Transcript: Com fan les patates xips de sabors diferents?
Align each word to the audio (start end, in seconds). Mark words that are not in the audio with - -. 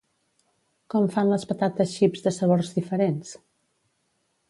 Com 0.93 1.05
fan 1.17 1.29
les 1.33 1.45
patates 1.51 1.95
xips 1.99 2.25
de 2.27 2.35
sabors 2.41 2.75
diferents? 2.79 3.39